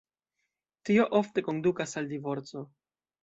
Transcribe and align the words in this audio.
Tio 0.89 1.05
ofte 1.19 1.43
kondukas 1.49 1.93
al 2.01 2.09
divorco. 2.13 2.65